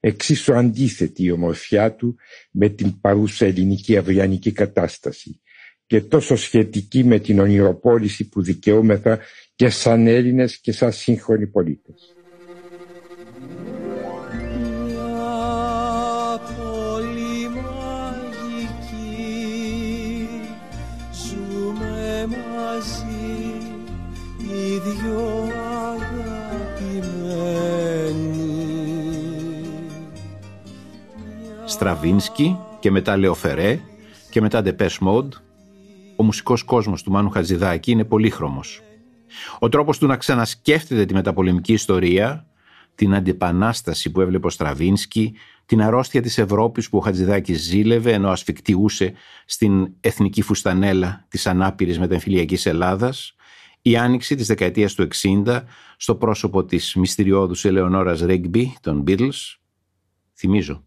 Εξίσου 0.00 0.54
αντίθετη 0.54 1.22
η 1.24 1.30
ομορφιά 1.30 1.94
του 1.94 2.16
με 2.50 2.68
την 2.68 3.00
παρούσα 3.00 3.46
ελληνική 3.46 3.96
αυριανική 3.96 4.52
κατάσταση 4.52 5.40
και 5.86 6.00
τόσο 6.00 6.36
σχετική 6.36 7.04
με 7.04 7.18
την 7.18 7.38
ονειροπόληση 7.40 8.28
που 8.28 8.42
δικαιούμεθα 8.42 9.18
και 9.54 9.68
σαν 9.68 10.06
Έλληνες 10.06 10.60
και 10.60 10.72
σαν 10.72 10.92
σύγχρονοι 10.92 11.46
πολίτες. 11.46 12.16
Στραβίνσκι 31.78 32.58
και 32.80 32.90
μετά 32.90 33.16
Λεοφερέ, 33.16 33.80
και 34.30 34.40
μετά 34.40 34.62
Depeche 34.64 34.98
Mode, 35.00 35.28
ο 36.16 36.22
μουσικός 36.22 36.62
κόσμος 36.62 37.02
του 37.02 37.10
Μάνου 37.10 37.30
Χατζηδάκη 37.30 37.90
είναι 37.90 38.04
πολύχρωμος. 38.04 38.80
Ο 39.58 39.68
τρόπος 39.68 39.98
του 39.98 40.06
να 40.06 40.16
ξανασκέφτεται 40.16 41.04
τη 41.04 41.14
μεταπολεμική 41.14 41.72
ιστορία, 41.72 42.46
την 42.94 43.14
αντιπανάσταση 43.14 44.10
που 44.10 44.20
έβλεπε 44.20 44.46
ο 44.46 44.50
Στραβίνσκι, 44.50 45.34
την 45.66 45.82
αρρώστια 45.82 46.22
της 46.22 46.38
Ευρώπης 46.38 46.88
που 46.88 46.98
ο 46.98 47.00
Χατζηδάκης 47.00 47.60
ζήλευε 47.60 48.12
ενώ 48.12 48.28
ασφικτιούσε 48.28 49.12
στην 49.46 49.88
εθνική 50.00 50.42
φουστανέλα 50.42 51.26
της 51.28 51.46
ανάπηρης 51.46 51.98
μετεμφυλιακής 51.98 52.66
Ελλάδας, 52.66 53.34
η 53.82 53.96
άνοιξη 53.96 54.34
της 54.34 54.46
δεκαετίας 54.46 54.94
του 54.94 55.02
60 55.02 55.64
στο 55.96 56.14
πρόσωπο 56.14 56.64
της 56.64 56.94
μυστηριώδους 56.94 57.64
Ελεονόρας 57.64 58.20
Ρίγμπι 58.20 58.76
των 58.80 59.04
Beatles. 59.06 59.56
Θυμίζω, 60.34 60.82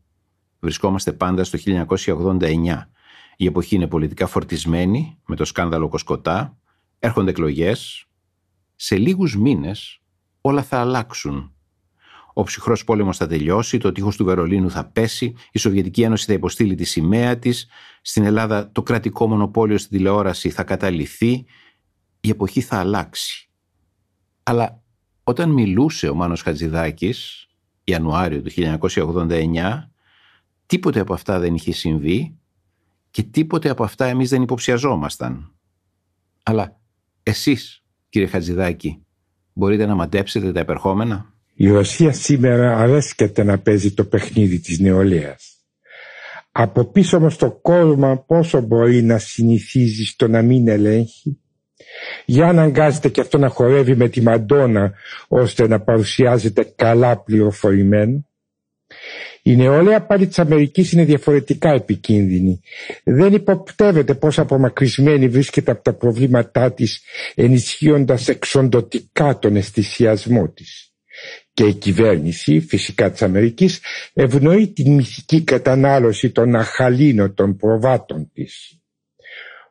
βρισκόμαστε 0.62 1.14
πάντα 1.14 1.44
στο 1.44 1.58
1989. 2.06 2.90
Η 3.38 3.46
εποχή 3.46 3.76
είναι 3.76 3.88
πολιτικά 3.88 4.28
φορτισμένη 4.28 5.18
με 5.26 5.36
το 5.36 5.46
σκάνδαλο 5.46 5.88
Κοσκοτά, 5.88 6.58
έρχονται 7.00 7.30
εκλογές. 7.30 8.06
Σε 8.76 8.98
λίγους 8.98 9.38
μήνες 9.38 10.02
όλα 10.42 10.64
θα 10.64 10.80
αλλάξουν. 10.80 11.54
Ο 12.34 12.44
ψυχρός 12.44 12.84
πόλεμος 12.84 13.18
θα 13.18 13.28
τελειώσει, 13.28 13.78
το 13.78 13.92
τείχος 13.92 14.16
του 14.16 14.26
Βερολίνου 14.26 14.70
θα 14.70 14.86
πέσει, 14.86 15.34
η 15.52 15.60
Σοβιετική 15.60 16.02
Ένωση 16.02 16.26
θα 16.26 16.34
υποστείλει 16.34 16.76
τη 16.76 16.84
σημαία 16.84 17.38
της, 17.38 17.68
στην 18.02 18.24
Ελλάδα 18.24 18.72
το 18.72 18.84
κρατικό 18.84 19.28
μονοπόλιο 19.28 19.78
στην 19.78 19.98
τηλεόραση 19.98 20.50
θα 20.50 20.64
καταληθεί, 20.64 21.46
η 22.20 22.30
εποχή 22.30 22.62
θα 22.62 22.80
αλλάξει. 22.80 23.50
Αλλά 24.44 24.82
όταν 25.24 25.50
μιλούσε 25.50 26.10
ο 26.10 26.16
Μάνος 26.16 26.42
Χατζηδάκης, 26.42 27.48
Ιανουάριο 27.84 28.42
του 28.42 28.52
1989, 28.90 29.91
τίποτε 30.72 31.00
από 31.00 31.14
αυτά 31.14 31.40
δεν 31.40 31.54
είχε 31.56 31.72
συμβεί 31.72 32.38
και 33.12 33.24
τίποτε 33.24 33.70
από 33.70 33.84
αυτά 33.84 34.06
εμείς 34.06 34.30
δεν 34.30 34.42
υποψιαζόμασταν. 34.42 35.52
Αλλά 36.44 36.80
εσείς, 37.24 37.84
κύριε 38.10 38.28
Χατζηδάκη, 38.28 39.06
μπορείτε 39.54 39.86
να 39.86 39.96
μαντέψετε 39.96 40.52
τα 40.52 40.60
επερχόμενα; 40.60 41.34
Η 41.54 41.70
Ρωσία 41.70 42.14
σήμερα 42.14 42.78
αρέσκεται 42.78 43.44
να 43.44 43.60
παίζει 43.60 43.94
το 43.94 44.04
παιχνίδι 44.04 44.60
της 44.60 44.80
νεολαίας. 44.80 45.58
Από 46.52 46.86
πίσω 46.86 47.18
όμως 47.18 47.38
το 47.38 47.52
κόρμα 47.52 48.18
πόσο 48.18 48.62
μπορεί 48.62 49.02
να 49.02 49.18
συνηθίζει 49.18 50.06
στο 50.06 50.28
να 50.28 50.42
μην 50.42 50.68
ελέγχει; 50.68 51.40
Για 52.26 52.48
αναγκάζεται 52.48 53.10
και 53.10 53.22
αυτό 53.22 53.38
να 53.38 53.50
χορεύει 53.50 53.96
με 53.96 54.10
τη 54.10 54.22
Μαντόνα 54.22 54.94
ώστε 55.28 55.68
να 55.68 55.80
παρουσιάζεται 55.80 56.74
καλά 56.76 57.18
πληροφορημένο; 57.18 58.26
Η 59.44 59.56
νεολαία 59.56 60.02
πάλι 60.06 60.28
της 60.28 60.40
Αμερικής 60.40 60.92
είναι 60.92 61.04
διαφορετικά 61.06 61.70
επικίνδυνη. 61.72 62.62
Δεν 63.04 63.34
υποπτεύεται 63.34 64.14
πώς 64.14 64.40
απομακρυσμένη 64.40 65.28
βρίσκεται 65.28 65.72
από 65.72 65.84
τα 65.84 65.94
προβλήματά 65.94 66.74
της 66.74 67.02
ενισχύοντας 67.36 68.28
εξοντοτικά 68.28 69.40
τον 69.40 69.56
αισθησιασμό 69.56 70.50
της. 70.50 70.92
Και 71.54 71.64
η 71.64 71.74
κυβέρνηση 71.74 72.60
φυσικά 72.60 73.12
της 73.12 73.22
Αμερικής 73.22 73.80
ευνοεί 74.14 74.68
την 74.68 74.94
μυθική 74.94 75.42
κατανάλωση 75.44 76.30
των 76.30 76.56
αχαλήνωτων 76.56 77.56
προβάτων 77.56 78.32
της. 78.34 78.76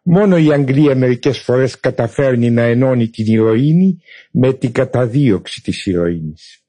Μόνο 0.02 0.36
η 0.38 0.52
Αγγλία 0.52 0.94
μερικές 0.94 1.38
φορές 1.38 1.80
καταφέρνει 1.80 2.50
να 2.50 2.62
ενώνει 2.62 3.08
την 3.08 3.26
ηρωίνη 3.26 3.98
με 4.30 4.52
την 4.52 4.72
καταδίωξη 4.72 5.62
της 5.62 5.86
ηρωίνης. 5.86 6.59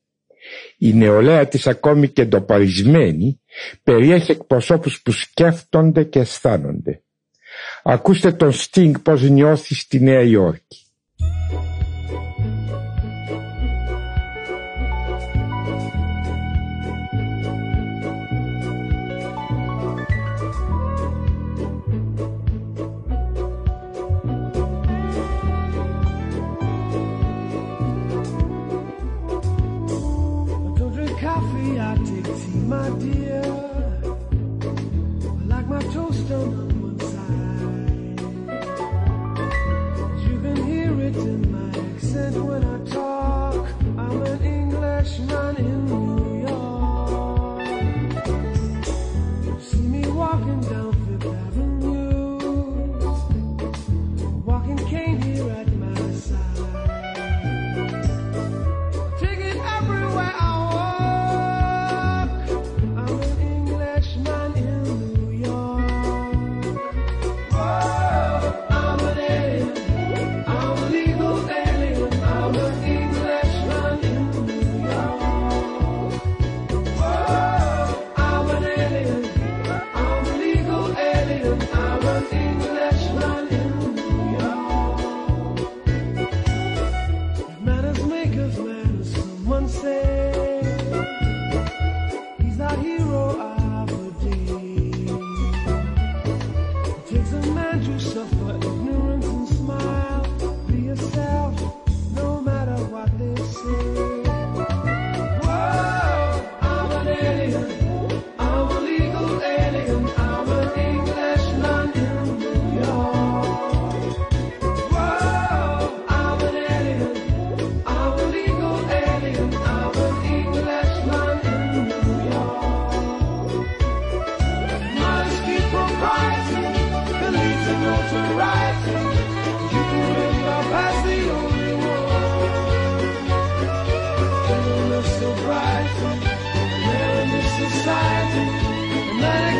Η 0.77 0.93
νεολαία 0.93 1.47
της 1.47 1.67
ακόμη 1.67 2.07
και 2.07 2.21
εντοπαρισμένη 2.21 3.41
περιέχει 3.83 4.31
εκπροσώπους 4.31 5.01
που 5.01 5.11
σκέφτονται 5.11 6.03
και 6.03 6.19
αισθάνονται. 6.19 7.03
Ακούστε 7.83 8.31
τον 8.31 8.51
Στίνγκ 8.51 8.95
πως 8.97 9.21
νιώθει 9.21 9.75
στη 9.75 9.99
Νέα 9.99 10.21
Υόρκη. 10.21 10.85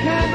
Manhattan. 0.04 0.31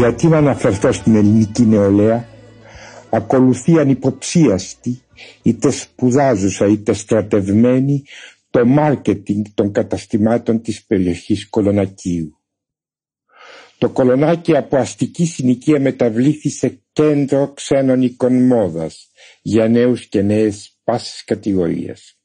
Γιατί 0.00 0.26
να 0.26 0.36
αναφερθώ 0.36 0.92
στην 0.92 1.14
ελληνική 1.14 1.62
νεολαία, 1.62 2.28
ακολουθεί 3.10 3.78
ανυποψίαστη, 3.78 5.00
είτε 5.42 5.70
σπουδάζουσα 5.70 6.66
είτε 6.66 6.92
στρατευμένη, 6.92 8.04
το 8.50 8.66
μάρκετινγκ 8.66 9.44
των 9.54 9.72
καταστημάτων 9.72 10.62
της 10.62 10.84
περιοχής 10.84 11.48
Κολονακίου. 11.48 12.38
Το 13.78 13.88
Κολονάκι 13.88 14.56
από 14.56 14.76
αστική 14.76 15.24
συνοικία 15.26 15.80
μεταβλήθη 15.80 16.48
σε 16.50 16.80
κέντρο 16.92 17.52
ξένων 17.54 18.02
εικον 18.02 18.46
μόδας 18.46 19.10
για 19.42 19.68
νέους 19.68 20.06
και 20.06 20.22
νέες 20.22 20.78
πάσης 20.84 21.24
κατηγορίας. 21.24 22.18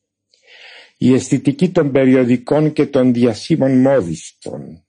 Η 0.98 1.14
αισθητική 1.14 1.70
των 1.70 1.92
περιοδικών 1.92 2.74
και 2.74 2.86
των 2.86 3.14
διασύμων 3.14 3.82
μόδιστων, 3.82 4.85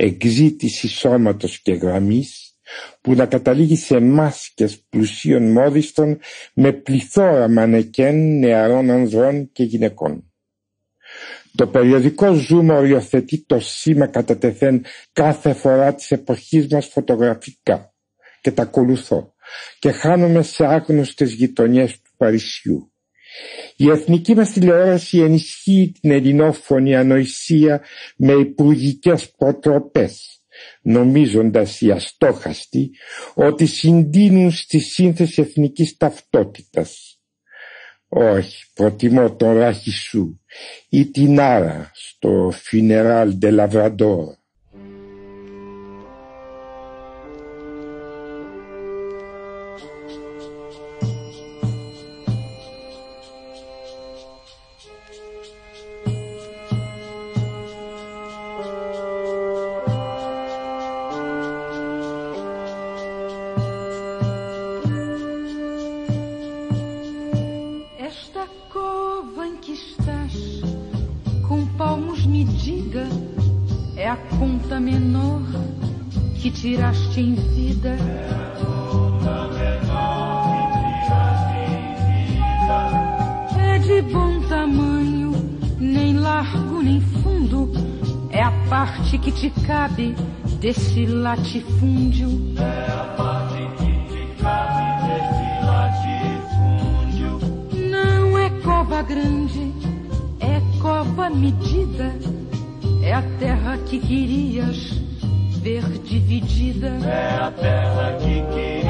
εκζήτηση 0.00 0.88
σώματος 0.88 1.60
και 1.62 1.72
γραμμής, 1.72 2.56
που 3.00 3.14
να 3.14 3.26
καταλήγει 3.26 3.76
σε 3.76 4.00
μάσκες 4.00 4.82
πλουσίων 4.88 5.50
μόδιστων 5.52 6.18
με 6.54 6.72
πληθώρα 6.72 7.48
μανεκέν 7.48 8.38
νεαρών 8.38 8.90
ανδρών 8.90 9.52
και 9.52 9.62
γυναικών. 9.64 10.32
Το 11.54 11.66
περιοδικό 11.66 12.32
ζούμε 12.32 12.74
οριοθετεί 12.74 13.44
το 13.46 13.60
σήμα 13.60 14.06
κατά 14.06 14.38
τεθέν 14.38 14.84
κάθε 15.12 15.52
φορά 15.52 15.94
της 15.94 16.10
εποχής 16.10 16.66
μας 16.68 16.86
φωτογραφικά 16.86 17.94
και 18.40 18.50
τα 18.52 18.62
ακολουθώ 18.62 19.34
και 19.78 19.90
χάνομαι 19.90 20.42
σε 20.42 20.64
άγνωστες 20.66 21.32
γειτονιές 21.32 21.92
του 22.00 22.10
Παρισιού. 22.16 22.92
Η 23.76 23.90
εθνική 23.90 24.34
μας 24.34 24.52
τηλεόραση 24.52 25.18
ενισχύει 25.18 25.92
την 26.00 26.10
ελληνόφωνη 26.10 26.96
ανοησία 26.96 27.82
με 28.16 28.32
υπουργικές 28.32 29.30
προτροπές, 29.30 30.42
νομίζοντας 30.82 31.80
οι 31.80 31.90
αστόχαστοι 31.90 32.90
ότι 33.34 33.66
συντείνουν 33.66 34.50
στη 34.50 34.78
σύνθεση 34.78 35.40
εθνικής 35.42 35.96
ταυτότητας. 35.96 37.18
Όχι, 38.08 38.64
προτιμώ 38.74 39.36
τον 39.36 39.52
ράχη 39.58 39.90
σου 39.90 40.40
ή 40.88 41.10
την 41.10 41.40
άρα 41.40 41.90
στο 41.94 42.52
Funeral 42.70 43.28
de 43.42 43.58
Lavrador. 43.58 44.24
Desse 90.60 91.06
latifúndio. 91.06 92.28
É 92.58 92.90
a 92.92 93.04
parte 93.16 93.68
que 93.76 93.92
te 94.08 94.42
cabe 94.42 95.08
desse 95.10 95.64
latifúndio. 95.64 97.38
Não 97.90 98.38
é 98.38 98.50
cova 98.62 99.02
grande, 99.02 99.72
é 100.40 100.60
cova 100.80 101.30
medida. 101.30 102.12
É 103.02 103.14
a 103.14 103.22
terra 103.38 103.78
que 103.78 103.98
querias 103.98 104.90
ver 105.62 105.84
dividida. 106.04 106.88
É 106.88 107.38
a 107.40 107.50
terra 107.50 108.18
que 108.18 108.42
querias 108.52 108.82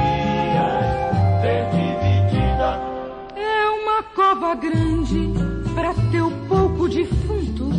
ver 1.42 1.70
dividida. 1.70 1.87
Uma 4.38 4.54
cova 4.54 4.54
grande 4.54 5.32
para 5.74 5.92
teu 6.12 6.30
pouco 6.48 6.88
defunto, 6.88 7.70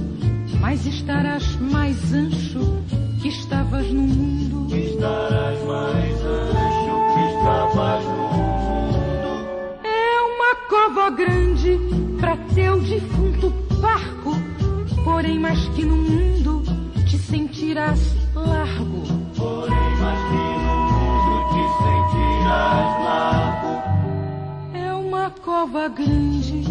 mas 0.59 0.85
estarás 0.85 1.55
mais 1.55 2.13
ancho 2.13 2.83
que 3.21 3.29
estavas 3.29 3.89
no 3.89 4.01
mundo. 4.01 4.75
Estarás 4.75 5.57
mais 5.65 6.15
ancho 6.21 7.13
que 7.13 7.21
estavas 7.29 8.03
no 8.03 8.27
mundo. 8.33 9.85
É 9.85 10.21
uma 10.21 10.55
cova 10.67 11.09
grande 11.11 11.79
para 12.19 12.35
teu 12.53 12.81
defunto 12.81 13.53
parco, 13.79 14.35
porém 15.05 15.39
mais 15.39 15.65
que 15.69 15.85
no 15.85 15.95
mundo 15.95 16.61
te 17.07 17.17
sentirás 17.17 18.01
largo. 18.35 19.18
Cova 25.29 25.87
grande 25.87 26.63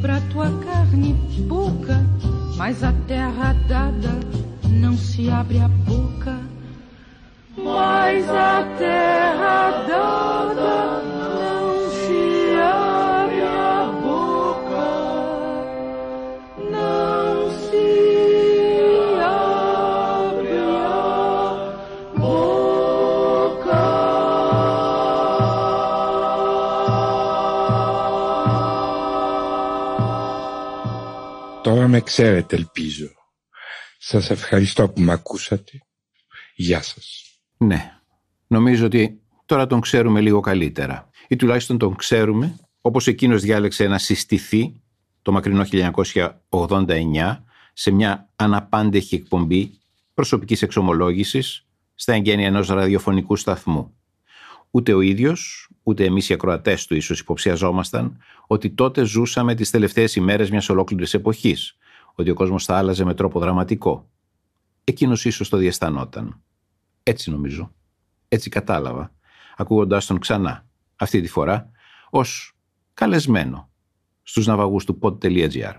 para 0.00 0.20
tua 0.32 0.50
carne 0.64 1.14
pouca, 1.48 2.04
mas 2.56 2.82
a 2.82 2.92
terra 3.06 3.54
dada 3.68 4.20
não 4.68 4.96
se 4.96 5.28
abre 5.30 5.60
a 5.60 5.68
boca, 5.68 6.38
mas 7.56 8.28
a 8.28 8.64
terra 8.78 9.84
dada 9.88 10.69
με 31.90 32.00
ξέρετε 32.00 32.56
ελπίζω. 32.56 33.08
Σας 33.98 34.30
ευχαριστώ 34.30 34.88
που 34.88 35.00
με 35.00 35.12
ακούσατε. 35.12 35.72
Γεια 36.54 36.82
σας. 36.82 37.22
Ναι, 37.56 37.92
νομίζω 38.46 38.86
ότι 38.86 39.20
τώρα 39.46 39.66
τον 39.66 39.80
ξέρουμε 39.80 40.20
λίγο 40.20 40.40
καλύτερα. 40.40 41.10
Ή 41.28 41.36
τουλάχιστον 41.36 41.78
τον 41.78 41.96
ξέρουμε 41.96 42.56
όπως 42.80 43.06
εκείνος 43.06 43.42
διάλεξε 43.42 43.86
να 43.86 43.98
συστηθεί 43.98 44.82
το 45.22 45.32
μακρινό 45.32 45.64
1989 46.50 47.44
σε 47.72 47.90
μια 47.90 48.32
αναπάντεχη 48.36 49.14
εκπομπή 49.14 49.78
προσωπικής 50.14 50.62
εξομολόγησης 50.62 51.66
στα 51.94 52.12
εγγένεια 52.12 52.46
ενός 52.46 52.68
ραδιοφωνικού 52.68 53.36
σταθμού. 53.36 53.99
Ούτε 54.70 54.92
ο 54.92 55.00
ίδιος, 55.00 55.68
ούτε 55.82 56.04
εμείς 56.04 56.28
οι 56.28 56.32
ακροατές 56.32 56.86
του 56.86 56.94
ίσως 56.94 57.20
υποψιαζόμασταν 57.20 58.18
ότι 58.46 58.70
τότε 58.70 59.04
ζούσαμε 59.04 59.54
τις 59.54 59.70
τελευταίες 59.70 60.16
ημέρες 60.16 60.50
μιας 60.50 60.68
ολόκληρης 60.68 61.14
εποχής 61.14 61.76
ότι 62.14 62.30
ο 62.30 62.34
κόσμος 62.34 62.64
θα 62.64 62.76
άλλαζε 62.76 63.04
με 63.04 63.14
τρόπο 63.14 63.40
δραματικό. 63.40 64.10
Εκείνος 64.84 65.24
ίσως 65.24 65.48
το 65.48 65.56
διαισθανόταν. 65.56 66.42
Έτσι 67.02 67.30
νομίζω. 67.30 67.74
Έτσι 68.28 68.50
κατάλαβα, 68.50 69.12
ακούγοντάς 69.56 70.06
τον 70.06 70.18
ξανά, 70.18 70.66
αυτή 70.96 71.20
τη 71.20 71.28
φορά, 71.28 71.70
ως 72.10 72.56
καλεσμένο 72.94 73.70
στους 74.22 74.46
ναυαγούς 74.46 74.84
του 74.84 74.98
pod.gr. 75.02 75.74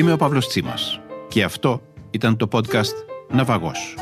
Είμαι 0.00 0.12
ο 0.12 0.16
Παύλος 0.16 0.48
Τσίμας 0.48 1.00
και 1.28 1.44
αυτό 1.44 1.82
ήταν 2.10 2.36
το 2.36 2.48
podcast 2.52 2.94
«Ναυαγός», 3.30 3.94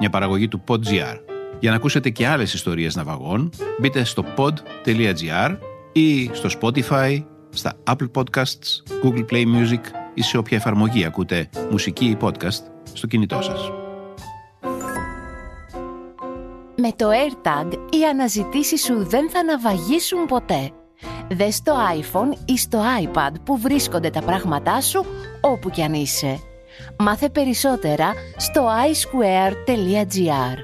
μια 0.00 0.10
παραγωγή 0.10 0.48
του 0.48 0.62
PodGR. 0.68 1.18
Για 1.60 1.70
να 1.70 1.76
ακούσετε 1.76 2.10
και 2.10 2.26
άλλες 2.26 2.54
ιστορίες 2.54 2.96
ναυαγών, 2.96 3.50
μπείτε 3.80 4.04
στο 4.04 4.24
pod.gr 4.36 5.56
ή 5.92 6.30
στο 6.32 6.48
Spotify, 6.60 7.24
στα 7.50 7.74
Apple 7.84 8.10
Podcasts, 8.14 8.82
Google 9.04 9.24
Play 9.30 9.44
Music 9.44 9.80
ή 10.14 10.22
σε 10.22 10.38
όποια 10.38 10.56
εφαρμογή 10.56 11.04
ακούτε 11.04 11.48
μουσική 11.70 12.04
ή 12.04 12.16
podcast 12.20 12.62
στο 12.92 13.06
κινητό 13.06 13.42
σας. 13.42 13.70
Με 16.76 16.92
το 16.96 17.08
AirTag 17.08 17.72
οι 17.72 18.04
αναζητήσεις 18.04 18.84
σου 18.84 19.06
δεν 19.06 19.30
θα 19.30 19.42
ναυαγίσουν 19.44 20.26
ποτέ. 20.26 20.72
Δες 21.30 21.54
στο 21.54 21.74
iPhone 22.00 22.38
ή 22.44 22.58
στο 22.58 22.82
iPad 23.02 23.30
που 23.44 23.58
βρίσκονται 23.58 24.10
τα 24.10 24.22
πράγματά 24.22 24.80
σου 24.80 25.04
όπου 25.40 25.70
κι 25.70 25.82
αν 25.82 25.94
είσαι. 25.94 26.38
Μάθε 26.98 27.28
περισσότερα 27.28 28.12
στο 28.36 28.68
iSquare.gr 28.90 30.56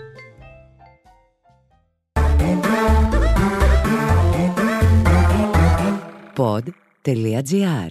Pod.gr. 6.37 7.87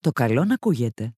Το 0.00 0.10
καλό 0.12 0.44
να 0.44 0.54
ακούγεται. 0.54 1.17